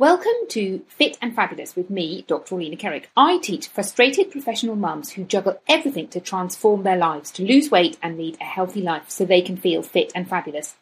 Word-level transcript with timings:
Welcome 0.00 0.46
to 0.50 0.84
Fit 0.86 1.18
and 1.20 1.34
Fabulous 1.34 1.74
with 1.74 1.90
me, 1.90 2.24
Dr. 2.28 2.54
Orlena 2.54 2.78
Kerek. 2.78 3.06
I 3.16 3.38
teach 3.38 3.66
frustrated 3.66 4.30
professional 4.30 4.76
mums 4.76 5.10
who 5.10 5.24
juggle 5.24 5.60
everything 5.68 6.06
to 6.10 6.20
transform 6.20 6.84
their 6.84 6.96
lives, 6.96 7.32
to 7.32 7.44
lose 7.44 7.68
weight 7.68 7.98
and 8.00 8.16
lead 8.16 8.38
a 8.40 8.44
healthy 8.44 8.80
life 8.80 9.10
so 9.10 9.24
they 9.24 9.42
can 9.42 9.56
feel 9.56 9.82
fit 9.82 10.12
and 10.14 10.28
fabulous. 10.28 10.76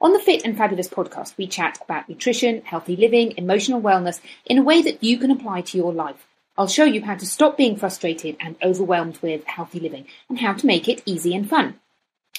On 0.00 0.12
the 0.12 0.20
Fit 0.20 0.44
and 0.44 0.56
Fabulous 0.56 0.86
podcast, 0.86 1.36
we 1.36 1.48
chat 1.48 1.80
about 1.82 2.08
nutrition, 2.08 2.62
healthy 2.64 2.94
living, 2.94 3.34
emotional 3.36 3.82
wellness 3.82 4.20
in 4.46 4.58
a 4.58 4.62
way 4.62 4.82
that 4.82 5.02
you 5.02 5.18
can 5.18 5.32
apply 5.32 5.62
to 5.62 5.76
your 5.76 5.92
life. 5.92 6.24
I'll 6.56 6.68
show 6.68 6.84
you 6.84 7.02
how 7.02 7.16
to 7.16 7.26
stop 7.26 7.56
being 7.56 7.74
frustrated 7.74 8.36
and 8.38 8.54
overwhelmed 8.62 9.18
with 9.20 9.44
healthy 9.46 9.80
living 9.80 10.06
and 10.28 10.38
how 10.38 10.52
to 10.52 10.66
make 10.66 10.88
it 10.88 11.02
easy 11.06 11.34
and 11.34 11.50
fun. 11.50 11.80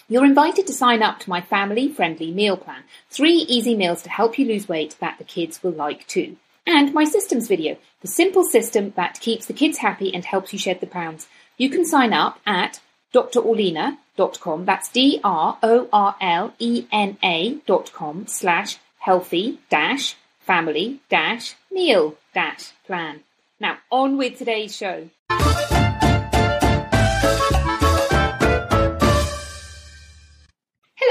You're 0.08 0.26
invited 0.26 0.68
to 0.68 0.74
sign 0.74 1.02
up 1.02 1.20
to 1.20 1.30
my 1.32 1.42
family 1.42 1.88
friendly 1.88 2.30
meal 2.32 2.58
plan. 2.58 2.84
Three 3.10 3.38
easy 3.38 3.76
meals 3.76 4.04
to 4.04 4.10
help 4.10 4.38
you 4.38 4.46
lose 4.46 4.70
weight 4.70 4.96
that 5.00 5.18
the 5.18 5.24
kids 5.24 5.64
will 5.64 5.72
like 5.72 6.06
too. 6.06 6.38
And 6.68 6.94
my 6.94 7.06
systems 7.06 7.48
video, 7.48 7.78
the 8.02 8.08
simple 8.08 8.44
system 8.44 8.94
that 8.96 9.20
keeps 9.20 9.48
the 9.48 9.54
kids 9.54 9.80
happy 9.80 10.14
and 10.14 10.24
helps 10.24 10.54
you 10.54 10.60
shed 10.60 10.80
the 10.80 10.86
pounds. 10.86 11.28
You 11.58 11.72
can 11.72 11.86
sign 11.86 12.14
up 12.14 12.40
at 12.46 12.82
drorlena.com. 13.14 14.66
That's 14.66 14.90
D-R-O-R-L-E-N-A 14.90 15.58
dot 17.66 17.92
com 17.92 18.28
slash 18.28 18.78
healthy 19.00 19.60
dash 19.70 20.16
family 20.40 21.00
dash 21.10 21.56
meal 21.72 22.16
dash 22.34 22.74
plan. 22.86 23.22
Now 23.60 23.78
on 23.90 24.18
with 24.18 24.38
today's 24.38 24.76
show. 24.76 25.10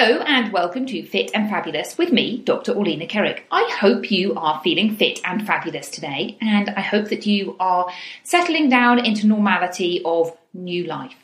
Hello 0.04 0.20
and 0.26 0.53
welcome 0.53 0.84
to 0.84 1.03
Fit 1.03 1.31
and 1.32 1.48
Fabulous 1.48 1.97
with 1.97 2.12
me, 2.12 2.37
Dr. 2.37 2.75
Orlena 2.75 3.09
Kerek. 3.09 3.44
I 3.50 3.75
hope 3.81 4.10
you 4.10 4.34
are 4.34 4.60
feeling 4.62 4.97
fit 4.97 5.19
and 5.25 5.47
fabulous 5.47 5.88
today, 5.88 6.37
and 6.42 6.69
I 6.69 6.82
hope 6.82 7.09
that 7.09 7.25
you 7.25 7.56
are 7.59 7.91
settling 8.22 8.69
down 8.69 9.03
into 9.03 9.26
normality 9.26 10.03
of 10.04 10.37
new 10.53 10.84
life. 10.84 11.16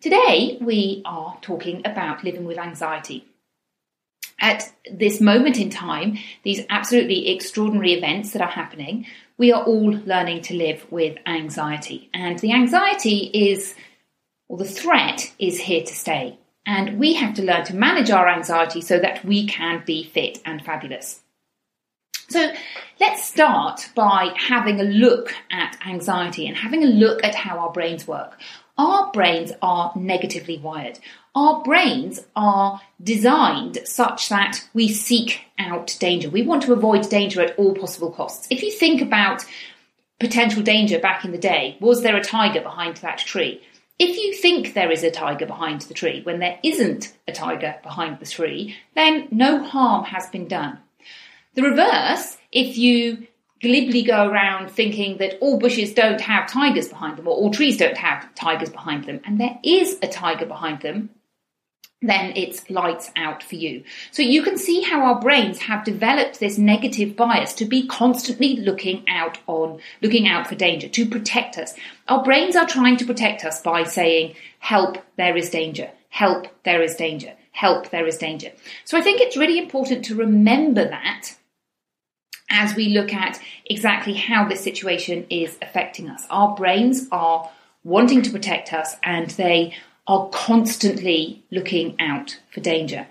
Today, 0.00 0.58
we 0.60 1.02
are 1.04 1.38
talking 1.40 1.82
about 1.84 2.24
living 2.24 2.46
with 2.46 2.58
anxiety. 2.58 3.24
At 4.40 4.72
this 4.92 5.20
moment 5.20 5.60
in 5.60 5.70
time, 5.70 6.18
these 6.42 6.66
absolutely 6.68 7.28
extraordinary 7.28 7.92
events 7.92 8.32
that 8.32 8.42
are 8.42 8.48
happening, 8.48 9.06
we 9.38 9.52
are 9.52 9.62
all 9.62 9.92
learning 10.04 10.42
to 10.42 10.56
live 10.56 10.84
with 10.90 11.16
anxiety. 11.26 12.10
And 12.12 12.40
the 12.40 12.54
anxiety 12.54 13.30
is, 13.32 13.76
or 14.48 14.58
the 14.58 14.64
threat 14.64 15.32
is 15.38 15.60
here 15.60 15.84
to 15.84 15.94
stay. 15.94 16.38
And 16.66 16.98
we 16.98 17.14
have 17.14 17.34
to 17.34 17.42
learn 17.42 17.64
to 17.66 17.76
manage 17.76 18.10
our 18.10 18.28
anxiety 18.28 18.80
so 18.80 18.98
that 18.98 19.24
we 19.24 19.46
can 19.46 19.84
be 19.86 20.04
fit 20.04 20.40
and 20.44 20.64
fabulous. 20.64 21.20
So 22.28 22.52
let's 23.00 23.24
start 23.24 23.88
by 23.94 24.34
having 24.36 24.80
a 24.80 24.84
look 24.84 25.32
at 25.50 25.78
anxiety 25.86 26.48
and 26.48 26.56
having 26.56 26.82
a 26.82 26.88
look 26.88 27.22
at 27.22 27.36
how 27.36 27.58
our 27.60 27.70
brains 27.70 28.08
work. 28.08 28.36
Our 28.76 29.12
brains 29.12 29.52
are 29.62 29.92
negatively 29.94 30.58
wired. 30.58 30.98
Our 31.34 31.62
brains 31.62 32.26
are 32.34 32.80
designed 33.02 33.78
such 33.84 34.28
that 34.28 34.68
we 34.74 34.88
seek 34.88 35.42
out 35.58 35.96
danger. 36.00 36.28
We 36.28 36.42
want 36.42 36.64
to 36.64 36.72
avoid 36.72 37.08
danger 37.08 37.40
at 37.42 37.56
all 37.58 37.74
possible 37.74 38.10
costs. 38.10 38.48
If 38.50 38.62
you 38.62 38.72
think 38.72 39.00
about 39.00 39.44
potential 40.18 40.62
danger 40.62 40.98
back 40.98 41.24
in 41.24 41.32
the 41.32 41.38
day, 41.38 41.76
was 41.80 42.02
there 42.02 42.16
a 42.16 42.24
tiger 42.24 42.60
behind 42.60 42.96
that 42.98 43.18
tree? 43.18 43.62
If 43.98 44.18
you 44.18 44.34
think 44.34 44.74
there 44.74 44.92
is 44.92 45.02
a 45.02 45.10
tiger 45.10 45.46
behind 45.46 45.80
the 45.82 45.94
tree 45.94 46.20
when 46.22 46.38
there 46.38 46.58
isn't 46.62 47.16
a 47.26 47.32
tiger 47.32 47.76
behind 47.82 48.20
the 48.20 48.26
tree, 48.26 48.76
then 48.94 49.28
no 49.30 49.62
harm 49.62 50.04
has 50.04 50.28
been 50.28 50.48
done. 50.48 50.78
The 51.54 51.62
reverse, 51.62 52.36
if 52.52 52.76
you 52.76 53.26
glibly 53.62 54.02
go 54.02 54.28
around 54.28 54.70
thinking 54.70 55.16
that 55.16 55.38
all 55.40 55.58
bushes 55.58 55.94
don't 55.94 56.20
have 56.20 56.50
tigers 56.50 56.88
behind 56.88 57.16
them 57.16 57.26
or 57.26 57.34
all 57.34 57.50
trees 57.50 57.78
don't 57.78 57.96
have 57.96 58.34
tigers 58.34 58.68
behind 58.68 59.04
them, 59.04 59.20
and 59.24 59.40
there 59.40 59.58
is 59.64 59.98
a 60.02 60.08
tiger 60.08 60.44
behind 60.44 60.82
them, 60.82 61.08
then 62.02 62.32
it's 62.36 62.68
lights 62.68 63.10
out 63.16 63.42
for 63.42 63.54
you. 63.54 63.82
So 64.10 64.22
you 64.22 64.42
can 64.42 64.58
see 64.58 64.82
how 64.82 65.02
our 65.04 65.20
brains 65.20 65.58
have 65.60 65.84
developed 65.84 66.38
this 66.38 66.58
negative 66.58 67.16
bias 67.16 67.54
to 67.54 67.64
be 67.64 67.86
constantly 67.86 68.56
looking 68.56 69.04
out 69.08 69.38
on, 69.46 69.80
looking 70.02 70.28
out 70.28 70.46
for 70.46 70.54
danger, 70.54 70.88
to 70.88 71.06
protect 71.06 71.56
us. 71.56 71.74
Our 72.08 72.22
brains 72.22 72.54
are 72.54 72.66
trying 72.66 72.98
to 72.98 73.06
protect 73.06 73.44
us 73.44 73.62
by 73.62 73.84
saying, 73.84 74.34
help, 74.58 74.98
there 75.16 75.36
is 75.36 75.48
danger. 75.48 75.90
Help, 76.10 76.48
there 76.64 76.82
is 76.82 76.96
danger. 76.96 77.32
Help, 77.52 77.88
there 77.88 78.06
is 78.06 78.18
danger. 78.18 78.52
So 78.84 78.98
I 78.98 79.00
think 79.00 79.20
it's 79.20 79.36
really 79.36 79.58
important 79.58 80.04
to 80.06 80.14
remember 80.14 80.86
that 80.86 81.34
as 82.50 82.76
we 82.76 82.90
look 82.90 83.12
at 83.12 83.40
exactly 83.64 84.14
how 84.14 84.46
this 84.46 84.62
situation 84.62 85.26
is 85.30 85.56
affecting 85.62 86.08
us. 86.08 86.24
Our 86.30 86.54
brains 86.54 87.08
are 87.10 87.50
wanting 87.82 88.22
to 88.22 88.30
protect 88.30 88.72
us 88.72 88.96
and 89.02 89.30
they 89.30 89.74
are 90.06 90.28
constantly 90.30 91.44
looking 91.50 91.96
out 92.00 92.38
for 92.50 92.60
danger. 92.60 93.06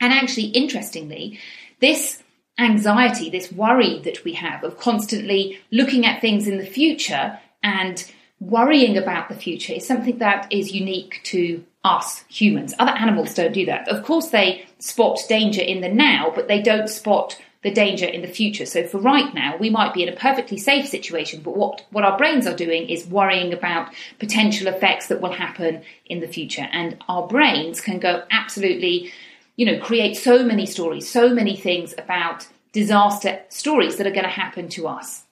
And 0.00 0.12
actually, 0.12 0.46
interestingly, 0.46 1.38
this 1.80 2.22
anxiety, 2.58 3.30
this 3.30 3.52
worry 3.52 4.00
that 4.00 4.24
we 4.24 4.34
have 4.34 4.64
of 4.64 4.78
constantly 4.78 5.58
looking 5.70 6.06
at 6.06 6.20
things 6.20 6.46
in 6.46 6.58
the 6.58 6.66
future 6.66 7.38
and 7.62 8.10
worrying 8.40 8.96
about 8.96 9.28
the 9.28 9.34
future 9.34 9.72
is 9.72 9.86
something 9.86 10.18
that 10.18 10.52
is 10.52 10.72
unique 10.72 11.20
to 11.24 11.64
us 11.82 12.24
humans. 12.28 12.74
Other 12.78 12.92
animals 12.92 13.34
don't 13.34 13.52
do 13.52 13.66
that. 13.66 13.88
Of 13.88 14.04
course, 14.04 14.28
they 14.28 14.66
spot 14.78 15.20
danger 15.28 15.60
in 15.60 15.80
the 15.80 15.88
now, 15.88 16.32
but 16.34 16.48
they 16.48 16.62
don't 16.62 16.88
spot 16.88 17.40
the 17.64 17.72
danger 17.72 18.06
in 18.06 18.22
the 18.22 18.28
future. 18.28 18.66
So 18.66 18.86
for 18.86 18.98
right 18.98 19.34
now, 19.34 19.56
we 19.56 19.70
might 19.70 19.92
be 19.92 20.04
in 20.04 20.08
a 20.08 20.16
perfectly 20.16 20.58
safe 20.58 20.86
situation, 20.86 21.40
but 21.42 21.56
what, 21.56 21.84
what 21.90 22.04
our 22.04 22.16
brains 22.16 22.46
are 22.46 22.54
doing 22.54 22.88
is 22.88 23.06
worrying 23.06 23.52
about 23.52 23.92
potential 24.20 24.68
effects 24.68 25.08
that 25.08 25.20
will 25.20 25.32
happen 25.32 25.82
in 26.06 26.20
the 26.20 26.28
future. 26.28 26.68
And 26.70 27.02
our 27.08 27.26
brains 27.26 27.80
can 27.80 27.98
go 27.98 28.22
absolutely 28.30 29.12
you 29.56 29.66
know, 29.66 29.78
create 29.78 30.16
so 30.16 30.44
many 30.44 30.66
stories, 30.66 31.08
so 31.08 31.32
many 31.32 31.56
things 31.56 31.94
about 31.96 32.48
disaster 32.72 33.40
stories 33.48 33.96
that 33.96 34.06
are 34.06 34.10
going 34.10 34.24
to 34.24 34.30
happen 34.30 34.68
to 34.68 34.88
us. 34.88 35.24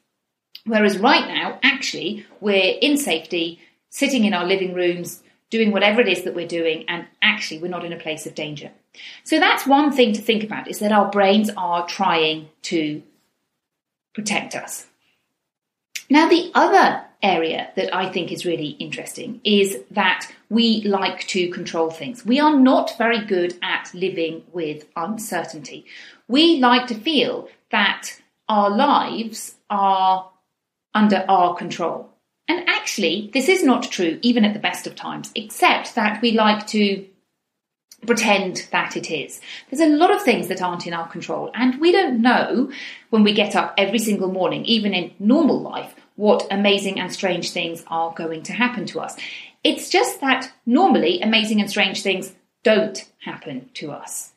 Whereas 0.65 0.99
right 0.99 1.27
now, 1.27 1.59
actually, 1.63 2.25
we're 2.41 2.79
in 2.81 2.97
safety, 2.97 3.61
sitting 3.91 4.25
in 4.25 4.33
our 4.33 4.47
living 4.47 4.75
rooms, 4.75 5.23
doing 5.51 5.73
whatever 5.73 6.01
it 6.01 6.09
is 6.09 6.23
that 6.23 6.35
we're 6.35 6.47
doing, 6.47 6.85
and 6.89 7.07
actually, 7.21 7.61
we're 7.61 7.69
not 7.69 7.85
in 7.85 7.93
a 7.93 7.99
place 7.99 8.27
of 8.27 8.35
danger. 8.35 8.71
So 9.25 9.39
that's 9.39 9.67
one 9.67 9.93
thing 9.93 10.13
to 10.13 10.21
think 10.21 10.45
about 10.45 10.69
is 10.69 10.81
that 10.81 10.93
our 10.93 11.11
brains 11.11 11.51
are 11.57 11.87
trying 11.87 12.49
to 12.63 13.03
protect 14.15 14.55
us. 14.55 14.87
Now, 16.11 16.29
the 16.29 16.51
other 16.55 17.05
area 17.23 17.71
that 17.77 17.95
I 17.95 18.11
think 18.11 18.33
is 18.33 18.45
really 18.45 18.71
interesting 18.71 19.41
is 19.45 19.79
that 19.93 20.31
we 20.51 20.83
like 20.83 21.27
to 21.29 21.49
control 21.51 21.91
things. 21.91 22.27
We 22.27 22.41
are 22.41 22.59
not 22.59 22.99
very 22.99 23.25
good 23.25 23.57
at 23.63 23.91
living 23.95 24.43
with 24.53 24.87
uncertainty. 24.97 25.87
We 26.29 26.59
like 26.59 26.89
to 26.89 26.95
feel 26.95 27.49
that 27.71 28.21
our 28.49 28.69
lives 28.69 29.55
are 29.71 30.31
under 30.95 31.25
our 31.29 31.55
control. 31.55 32.11
And 32.49 32.69
actually, 32.69 33.31
this 33.33 33.49
is 33.49 33.65
not 33.65 33.85
true 33.85 34.19
even 34.21 34.45
at 34.45 34.53
the 34.53 34.61
best 34.61 34.87
of 34.87 34.97
times, 34.97 35.31
except 35.35 35.95
that 35.95 36.21
we 36.21 36.33
like 36.33 36.67
to 36.69 37.07
pretend 38.07 38.69
that 38.73 38.97
it 38.97 39.11
is. 39.11 39.41
There's 39.71 39.81
a 39.81 39.95
lot 39.95 40.11
of 40.11 40.23
things 40.23 40.49
that 40.49 40.63
aren't 40.63 40.87
in 40.87 40.95
our 40.95 41.09
control, 41.09 41.51
and 41.55 41.81
we 41.81 41.93
don't 41.93 42.21
know 42.21 42.71
when 43.11 43.23
we 43.23 43.33
get 43.33 43.55
up 43.55 43.75
every 43.79 43.99
single 43.99 44.31
morning, 44.31 44.65
even 44.65 44.93
in 44.93 45.13
normal 45.19 45.61
life, 45.61 45.95
what 46.17 46.47
amazing 46.51 46.99
and 46.99 47.13
strange 47.13 47.51
things 47.51 47.85
are 47.87 48.13
going 48.15 48.43
to 48.45 48.53
happen 48.53 48.87
to 48.87 49.01
us. 49.01 49.17
It's 49.65 49.89
just 49.89 50.21
that 50.21 50.53
normally 50.67 51.21
amazing 51.21 51.61
and 51.61 51.71
strange 51.71 52.03
things 52.03 52.35
don't 52.65 53.05
happen 53.25 53.71
to 53.75 53.93
us. 53.93 54.33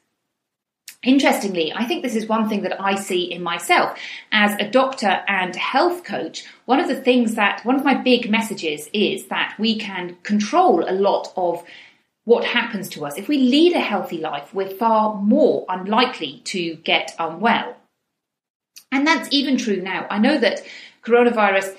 Interestingly, 1.04 1.72
I 1.72 1.86
think 1.86 2.02
this 2.02 2.16
is 2.16 2.28
one 2.28 2.50
thing 2.50 2.64
that 2.64 2.82
I 2.82 2.96
see 2.96 3.32
in 3.32 3.44
myself 3.44 3.98
as 4.32 4.60
a 4.60 4.68
doctor 4.68 5.24
and 5.28 5.56
health 5.56 6.04
coach. 6.04 6.46
One 6.66 6.80
of 6.80 6.88
the 6.88 6.96
things 6.96 7.36
that, 7.36 7.64
one 7.64 7.76
of 7.76 7.86
my 7.86 7.94
big 7.94 8.30
messages 8.30 8.90
is 8.92 9.28
that 9.28 9.54
we 9.60 9.78
can 9.78 10.18
control 10.24 10.84
a 10.88 10.94
lot 10.94 11.32
of 11.38 11.64
what 12.26 12.44
happens 12.44 12.90
to 12.90 13.06
us. 13.06 13.18
If 13.18 13.28
we 13.28 13.38
lead 13.38 13.74
a 13.74 13.80
healthy 13.80 14.18
life, 14.18 14.54
we're 14.54 14.70
far 14.70 15.16
more 15.16 15.66
unlikely 15.70 16.42
to 16.46 16.76
get 16.76 17.16
unwell. 17.18 17.78
And 18.92 19.08
that's 19.08 19.30
even 19.32 19.58
true 19.58 19.82
now. 19.82 20.08
I 20.10 20.18
know 20.18 20.38
that 20.38 20.64
coronavirus, 21.04 21.76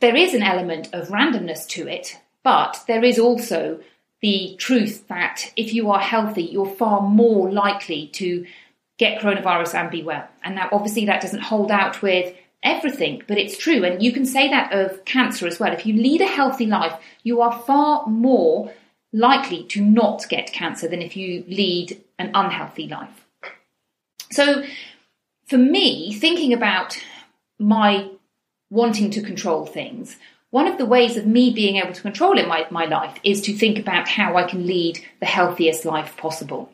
there 0.00 0.16
is 0.16 0.34
an 0.34 0.42
element 0.42 0.92
of 0.92 1.08
randomness 1.08 1.66
to 1.68 1.86
it, 1.88 2.18
but 2.42 2.82
there 2.86 3.04
is 3.04 3.18
also 3.18 3.80
the 4.20 4.56
truth 4.58 5.06
that 5.08 5.52
if 5.56 5.72
you 5.72 5.90
are 5.90 6.00
healthy, 6.00 6.42
you're 6.42 6.66
far 6.66 7.02
more 7.02 7.50
likely 7.50 8.08
to 8.08 8.46
get 8.98 9.20
coronavirus 9.20 9.74
and 9.74 9.90
be 9.90 10.02
well. 10.02 10.26
And 10.42 10.56
now, 10.56 10.68
obviously, 10.72 11.04
that 11.06 11.20
doesn't 11.20 11.40
hold 11.40 11.70
out 11.70 12.02
with 12.02 12.34
everything, 12.62 13.22
but 13.28 13.38
it's 13.38 13.58
true. 13.58 13.84
And 13.84 14.02
you 14.02 14.10
can 14.10 14.24
say 14.24 14.48
that 14.48 14.72
of 14.72 15.04
cancer 15.04 15.46
as 15.46 15.60
well. 15.60 15.72
If 15.72 15.86
you 15.86 15.94
lead 15.94 16.22
a 16.22 16.26
healthy 16.26 16.66
life, 16.66 16.94
you 17.22 17.42
are 17.42 17.62
far 17.66 18.06
more 18.06 18.72
likely 19.16 19.64
to 19.64 19.80
not 19.80 20.28
get 20.28 20.52
cancer 20.52 20.86
than 20.86 21.00
if 21.00 21.16
you 21.16 21.42
lead 21.48 21.98
an 22.18 22.30
unhealthy 22.34 22.86
life. 22.86 23.26
So, 24.30 24.62
for 25.46 25.56
me, 25.56 26.12
thinking 26.12 26.52
about 26.52 26.98
my 27.58 28.10
wanting 28.68 29.10
to 29.12 29.22
control 29.22 29.64
things, 29.64 30.16
one 30.50 30.68
of 30.68 30.76
the 30.76 30.84
ways 30.84 31.16
of 31.16 31.26
me 31.26 31.50
being 31.50 31.76
able 31.76 31.94
to 31.94 32.02
control 32.02 32.38
in 32.38 32.46
my, 32.46 32.66
my 32.70 32.84
life 32.84 33.18
is 33.24 33.40
to 33.42 33.54
think 33.54 33.78
about 33.78 34.06
how 34.06 34.36
I 34.36 34.44
can 34.44 34.66
lead 34.66 35.02
the 35.20 35.26
healthiest 35.26 35.86
life 35.86 36.16
possible. 36.18 36.70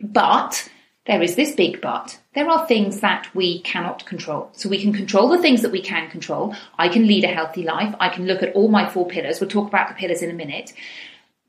But 0.00 0.70
there 1.04 1.22
is 1.22 1.36
this 1.36 1.54
big 1.54 1.80
but. 1.82 2.18
There 2.34 2.48
are 2.48 2.66
things 2.66 3.00
that 3.00 3.28
we 3.34 3.60
cannot 3.60 4.06
control. 4.06 4.48
So 4.52 4.68
we 4.68 4.80
can 4.80 4.92
control 4.92 5.28
the 5.28 5.42
things 5.42 5.62
that 5.62 5.72
we 5.72 5.82
can 5.82 6.10
control. 6.10 6.54
I 6.78 6.88
can 6.88 7.06
lead 7.06 7.24
a 7.24 7.28
healthy 7.28 7.62
life. 7.62 7.94
I 8.00 8.08
can 8.08 8.26
look 8.26 8.42
at 8.42 8.54
all 8.54 8.68
my 8.68 8.88
four 8.88 9.06
pillars. 9.06 9.40
We'll 9.40 9.50
talk 9.50 9.68
about 9.68 9.88
the 9.88 9.94
pillars 9.94 10.22
in 10.22 10.30
a 10.30 10.34
minute. 10.34 10.72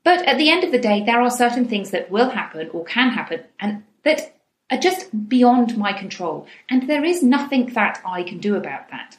But 0.08 0.26
at 0.26 0.38
the 0.38 0.48
end 0.48 0.64
of 0.64 0.72
the 0.72 0.78
day, 0.78 1.04
there 1.04 1.20
are 1.20 1.30
certain 1.30 1.68
things 1.68 1.90
that 1.90 2.10
will 2.10 2.30
happen 2.30 2.70
or 2.72 2.82
can 2.82 3.10
happen 3.10 3.40
and 3.60 3.82
that 4.04 4.34
are 4.70 4.78
just 4.78 5.28
beyond 5.28 5.76
my 5.76 5.92
control. 5.92 6.46
And 6.70 6.88
there 6.88 7.04
is 7.04 7.22
nothing 7.22 7.66
that 7.74 8.00
I 8.06 8.22
can 8.22 8.38
do 8.38 8.54
about 8.54 8.88
that. 8.88 9.18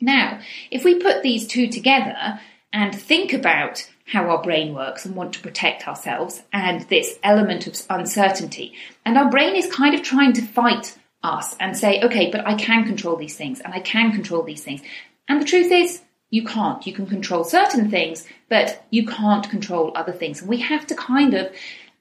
Now, 0.00 0.40
if 0.72 0.82
we 0.82 0.98
put 0.98 1.22
these 1.22 1.46
two 1.46 1.68
together 1.68 2.40
and 2.72 2.92
think 2.92 3.32
about 3.32 3.88
how 4.06 4.28
our 4.28 4.42
brain 4.42 4.74
works 4.74 5.06
and 5.06 5.14
want 5.14 5.34
to 5.34 5.40
protect 5.40 5.86
ourselves 5.86 6.42
and 6.52 6.80
this 6.88 7.20
element 7.22 7.68
of 7.68 7.80
uncertainty, 7.88 8.72
and 9.04 9.16
our 9.16 9.30
brain 9.30 9.54
is 9.54 9.72
kind 9.72 9.94
of 9.94 10.02
trying 10.02 10.32
to 10.32 10.42
fight 10.42 10.98
us 11.22 11.54
and 11.60 11.76
say, 11.76 12.02
okay, 12.02 12.28
but 12.32 12.44
I 12.44 12.56
can 12.56 12.86
control 12.86 13.14
these 13.14 13.36
things 13.36 13.60
and 13.60 13.72
I 13.72 13.78
can 13.78 14.10
control 14.10 14.42
these 14.42 14.64
things. 14.64 14.80
And 15.28 15.40
the 15.40 15.46
truth 15.46 15.70
is, 15.70 16.02
you 16.36 16.44
can't. 16.44 16.86
You 16.86 16.92
can 16.92 17.06
control 17.06 17.44
certain 17.44 17.90
things, 17.90 18.26
but 18.50 18.84
you 18.90 19.06
can't 19.06 19.48
control 19.48 19.92
other 19.94 20.12
things. 20.12 20.40
And 20.40 20.50
we 20.50 20.58
have 20.58 20.86
to 20.88 20.94
kind 20.94 21.32
of 21.32 21.50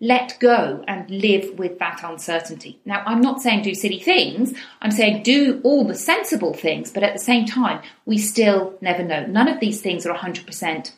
let 0.01 0.37
go 0.41 0.83
and 0.89 1.09
live 1.09 1.57
with 1.57 1.79
that 1.79 2.01
uncertainty. 2.03 2.77
Now, 2.83 3.01
I'm 3.05 3.21
not 3.21 3.41
saying 3.41 3.63
do 3.63 3.73
silly 3.73 4.01
things, 4.01 4.53
I'm 4.81 4.91
saying 4.91 5.23
do 5.23 5.61
all 5.63 5.87
the 5.87 5.95
sensible 5.95 6.53
things, 6.53 6.91
but 6.91 7.01
at 7.01 7.13
the 7.13 7.27
same 7.31 7.45
time, 7.45 7.81
we 8.05 8.17
still 8.17 8.77
never 8.81 9.03
know. 9.03 9.25
None 9.25 9.47
of 9.47 9.61
these 9.61 9.81
things 9.81 10.05
are 10.05 10.13
100% 10.13 10.91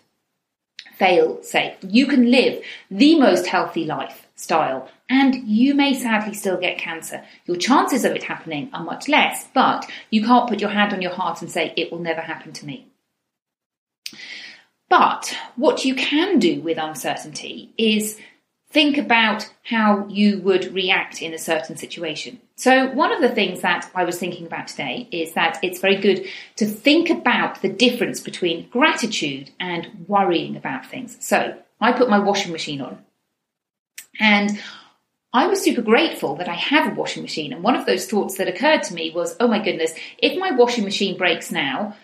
fail 0.98 1.44
safe. 1.44 1.76
You 1.84 2.08
can 2.08 2.32
live 2.32 2.64
the 2.90 3.20
most 3.20 3.46
healthy 3.46 3.86
lifestyle 3.86 4.90
and 5.08 5.36
you 5.48 5.76
may 5.76 5.94
sadly 5.94 6.34
still 6.34 6.58
get 6.58 6.80
cancer. 6.80 7.24
Your 7.46 7.58
chances 7.58 8.04
of 8.04 8.14
it 8.14 8.24
happening 8.24 8.72
are 8.74 8.84
much 8.84 9.08
less, 9.08 9.48
but 9.54 9.88
you 10.10 10.26
can't 10.26 10.50
put 10.50 10.60
your 10.60 10.72
hand 10.72 10.92
on 10.92 11.04
your 11.04 11.14
heart 11.14 11.44
and 11.44 11.52
say 11.52 11.72
it 11.78 11.92
will 11.92 12.00
never 12.00 12.22
happen 12.22 12.52
to 12.54 12.66
me. 12.66 12.88
But 14.90 15.36
what 15.56 15.86
you 15.86 15.96
can 15.96 16.40
do 16.40 16.62
with 16.62 16.78
uncertainty 16.78 17.74
is 17.78 18.18
think 18.70 18.98
about 18.98 19.50
how 19.64 20.08
you 20.08 20.40
would 20.40 20.74
react 20.74 21.22
in 21.22 21.34
a 21.34 21.38
certain 21.38 21.76
situation. 21.78 22.40
So, 22.56 22.88
one 22.88 23.12
of 23.12 23.22
the 23.22 23.34
things 23.34 23.62
that 23.62 23.90
I 23.94 24.04
was 24.04 24.18
thinking 24.18 24.46
about 24.46 24.68
today 24.68 25.08
is 25.12 25.34
that 25.34 25.60
it's 25.62 25.80
very 25.80 25.98
good 25.98 26.26
to 26.58 26.66
think 26.66 27.10
about 27.10 27.62
the 27.62 27.70
difference 27.70 28.22
between 28.22 28.70
gratitude 28.70 29.52
and 29.60 30.06
worrying 30.08 30.56
about 30.56 30.86
things. 30.86 31.18
So, 31.20 31.58
I 31.80 31.92
put 31.92 32.10
my 32.10 32.20
washing 32.20 32.52
machine 32.52 32.82
on 32.82 33.04
and 34.20 34.60
I 35.34 35.48
was 35.48 35.62
super 35.62 35.82
grateful 35.82 36.36
that 36.38 36.50
I 36.50 36.56
have 36.56 36.92
a 36.92 36.96
washing 36.96 37.22
machine. 37.22 37.54
And 37.54 37.62
one 37.62 37.76
of 37.76 37.86
those 37.86 38.08
thoughts 38.08 38.38
that 38.38 38.48
occurred 38.48 38.84
to 38.84 38.94
me 38.94 39.12
was, 39.12 39.36
oh 39.40 39.48
my 39.48 39.64
goodness, 39.64 39.94
if 40.18 40.40
my 40.40 40.52
washing 40.52 40.84
machine 40.84 41.18
breaks 41.18 41.52
now, 41.52 41.96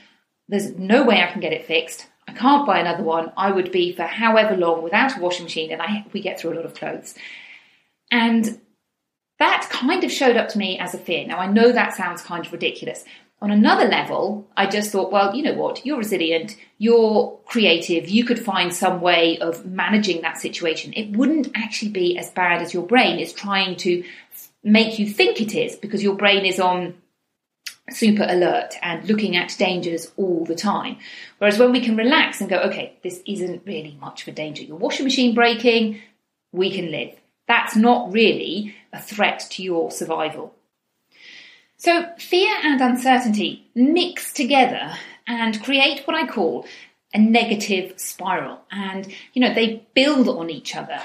there's 0.54 0.78
no 0.78 1.04
way 1.04 1.22
I 1.22 1.32
can 1.32 1.42
get 1.42 1.52
it 1.52 1.66
fixed. 1.66 2.08
I 2.28 2.34
can't 2.34 2.68
buy 2.68 2.80
another 2.80 3.04
one. 3.04 3.32
I 3.36 3.52
would 3.52 3.72
be 3.72 3.92
for 3.92 4.04
however 4.04 4.56
long 4.56 4.84
without 4.84 5.18
a 5.18 5.20
washing 5.20 5.46
machine, 5.46 5.72
and 5.72 5.82
I, 5.82 6.06
we 6.14 6.22
get 6.22 6.40
through 6.40 6.54
a 6.54 6.58
lot 6.58 6.66
of 6.66 6.76
clothes. 6.76 7.16
And 8.12 8.62
that 9.40 9.68
kind 9.72 10.04
of 10.04 10.12
showed 10.12 10.38
up 10.38 10.50
to 10.50 10.60
me 10.60 10.78
as 10.78 10.94
a 10.94 11.00
fear. 11.00 11.26
Now, 11.26 11.40
I 11.40 11.48
know 11.48 11.72
that 11.72 11.96
sounds 11.96 12.22
kind 12.22 12.46
of 12.46 12.52
ridiculous. 12.52 13.04
On 13.42 13.50
another 13.50 13.86
level, 13.86 14.48
I 14.56 14.68
just 14.68 14.92
thought, 14.92 15.12
well, 15.12 15.36
you 15.36 15.42
know 15.42 15.56
what? 15.56 15.86
You're 15.86 15.98
resilient, 15.98 16.56
you're 16.78 17.38
creative, 17.46 18.08
you 18.08 18.24
could 18.24 18.40
find 18.40 18.74
some 18.74 19.02
way 19.02 19.40
of 19.40 19.66
managing 19.66 20.22
that 20.22 20.38
situation. 20.38 20.94
It 20.96 21.18
wouldn't 21.18 21.50
actually 21.56 21.92
be 21.92 22.18
as 22.18 22.30
bad 22.30 22.62
as 22.62 22.74
your 22.74 22.86
brain 22.86 23.20
is 23.20 23.34
trying 23.34 23.76
to 23.78 24.04
make 24.64 25.00
you 25.00 25.08
think 25.08 25.42
it 25.42 25.56
is 25.56 25.76
because 25.76 26.04
your 26.04 26.16
brain 26.16 26.46
is 26.46 26.60
on 26.60 26.94
super 27.90 28.26
alert 28.28 28.76
and 28.82 29.08
looking 29.08 29.36
at 29.36 29.56
dangers 29.58 30.12
all 30.18 30.46
the 30.46 30.56
time. 30.56 30.98
Whereas 31.38 31.60
when 31.60 31.72
we 31.72 31.82
can 31.82 31.98
relax 31.98 32.40
and 32.40 32.50
go, 32.50 32.60
okay, 32.60 32.98
this 33.04 33.22
isn't 33.26 33.66
really 33.66 33.98
much 34.00 34.22
of 34.22 34.30
a 34.30 34.32
danger. 34.32 34.64
Your 34.64 34.78
washing 34.78 35.06
machine 35.06 35.36
breaking, 35.36 36.00
we 36.52 36.72
can 36.72 36.92
live. 36.92 37.20
That's 37.48 37.76
not 37.76 38.12
really 38.14 38.76
a 38.94 39.02
threat 39.02 39.46
to 39.52 39.64
your 39.64 39.92
survival. 39.92 40.54
So 41.78 42.08
fear 42.18 42.56
and 42.64 42.80
uncertainty 42.80 43.68
mix 43.76 44.32
together 44.32 44.94
and 45.28 45.62
create 45.62 46.08
what 46.08 46.16
I 46.16 46.26
call 46.26 46.66
a 47.14 47.20
negative 47.20 48.00
spiral. 48.00 48.62
And, 48.72 49.14
you 49.34 49.42
know, 49.42 49.54
they 49.54 49.86
build 49.94 50.30
on 50.30 50.50
each 50.50 50.76
other 50.76 51.02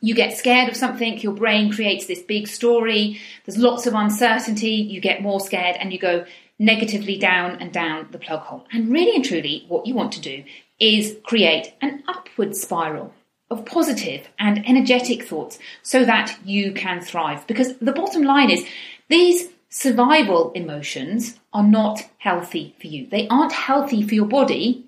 you 0.00 0.14
get 0.14 0.36
scared 0.36 0.68
of 0.68 0.76
something, 0.76 1.18
your 1.18 1.32
brain 1.32 1.72
creates 1.72 2.06
this 2.06 2.22
big 2.22 2.48
story, 2.48 3.20
there's 3.44 3.58
lots 3.58 3.86
of 3.86 3.94
uncertainty, 3.94 4.70
you 4.70 5.00
get 5.00 5.22
more 5.22 5.40
scared, 5.40 5.76
and 5.76 5.92
you 5.92 5.98
go 5.98 6.24
negatively 6.58 7.18
down 7.18 7.60
and 7.60 7.72
down 7.72 8.08
the 8.10 8.18
plug 8.18 8.40
hole. 8.40 8.66
And 8.72 8.90
really 8.90 9.14
and 9.14 9.24
truly, 9.24 9.64
what 9.68 9.86
you 9.86 9.94
want 9.94 10.12
to 10.12 10.20
do 10.20 10.44
is 10.78 11.16
create 11.24 11.74
an 11.80 12.02
upward 12.06 12.56
spiral 12.56 13.12
of 13.50 13.64
positive 13.64 14.28
and 14.38 14.66
energetic 14.68 15.24
thoughts 15.24 15.58
so 15.82 16.04
that 16.04 16.36
you 16.44 16.72
can 16.72 17.00
thrive. 17.00 17.46
Because 17.46 17.76
the 17.78 17.92
bottom 17.92 18.22
line 18.22 18.50
is 18.50 18.66
these 19.08 19.48
survival 19.70 20.52
emotions 20.52 21.38
are 21.52 21.62
not 21.62 22.08
healthy 22.18 22.74
for 22.80 22.86
you. 22.86 23.06
They 23.06 23.26
aren't 23.28 23.52
healthy 23.52 24.02
for 24.02 24.14
your 24.14 24.26
body 24.26 24.87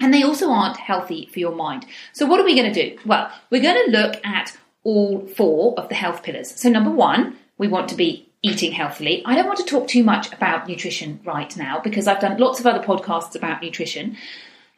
And 0.00 0.14
they 0.14 0.22
also 0.22 0.50
aren't 0.50 0.76
healthy 0.76 1.28
for 1.32 1.40
your 1.40 1.54
mind. 1.54 1.86
So, 2.12 2.26
what 2.26 2.40
are 2.40 2.44
we 2.44 2.54
going 2.54 2.72
to 2.72 2.90
do? 2.90 2.98
Well, 3.04 3.30
we're 3.50 3.62
going 3.62 3.84
to 3.86 3.90
look 3.90 4.24
at 4.24 4.56
all 4.84 5.26
four 5.26 5.78
of 5.78 5.88
the 5.88 5.94
health 5.94 6.22
pillars. 6.22 6.54
So, 6.54 6.68
number 6.68 6.90
one, 6.90 7.36
we 7.58 7.68
want 7.68 7.88
to 7.88 7.94
be 7.94 8.28
eating 8.42 8.72
healthily. 8.72 9.22
I 9.26 9.34
don't 9.34 9.46
want 9.46 9.58
to 9.58 9.64
talk 9.64 9.88
too 9.88 10.04
much 10.04 10.32
about 10.32 10.68
nutrition 10.68 11.20
right 11.24 11.54
now 11.56 11.80
because 11.80 12.06
I've 12.06 12.20
done 12.20 12.38
lots 12.38 12.60
of 12.60 12.66
other 12.66 12.84
podcasts 12.84 13.34
about 13.34 13.62
nutrition. 13.62 14.16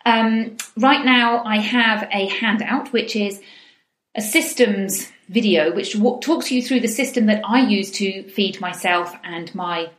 Um, 0.06 0.56
right 0.78 1.04
now, 1.04 1.44
I 1.44 1.58
have 1.58 2.08
a 2.10 2.26
handout 2.26 2.92
which 2.92 3.14
is 3.14 3.40
a 4.14 4.22
systems 4.22 5.12
video 5.28 5.72
which 5.72 5.96
talks 6.20 6.50
you 6.50 6.62
through 6.62 6.80
the 6.80 6.88
system 6.88 7.26
that 7.26 7.42
I 7.44 7.60
use 7.60 7.90
to 7.92 8.24
feed 8.24 8.60
myself 8.60 9.14
and 9.22 9.54
my 9.54 9.90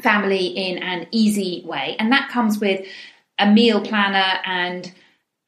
family 0.00 0.46
in 0.46 0.78
an 0.78 1.06
easy 1.10 1.62
way. 1.66 1.96
And 1.98 2.12
that 2.12 2.30
comes 2.30 2.58
with 2.58 2.86
a 3.38 3.50
meal 3.50 3.80
planner 3.80 4.40
and 4.44 4.92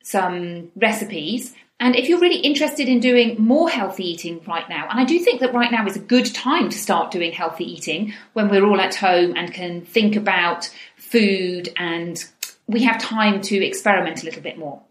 some 0.02 0.70
recipes. 0.76 1.54
And 1.78 1.96
if 1.96 2.08
you're 2.08 2.20
really 2.20 2.40
interested 2.40 2.88
in 2.88 3.00
doing 3.00 3.36
more 3.38 3.70
healthy 3.70 4.04
eating 4.04 4.42
right 4.46 4.68
now, 4.68 4.86
and 4.90 5.00
I 5.00 5.04
do 5.04 5.18
think 5.18 5.40
that 5.40 5.54
right 5.54 5.72
now 5.72 5.86
is 5.86 5.96
a 5.96 6.00
good 6.00 6.26
time 6.26 6.68
to 6.68 6.76
start 6.76 7.10
doing 7.10 7.32
healthy 7.32 7.64
eating 7.64 8.12
when 8.34 8.50
we're 8.50 8.66
all 8.66 8.80
at 8.80 8.94
home 8.94 9.34
and 9.34 9.52
can 9.52 9.80
think 9.82 10.14
about 10.14 10.70
food 10.96 11.72
and 11.76 12.22
we 12.66 12.84
have 12.84 13.00
time 13.00 13.40
to 13.42 13.64
experiment 13.64 14.22
a 14.22 14.26
little 14.26 14.42
bit 14.42 14.58
more. 14.58 14.82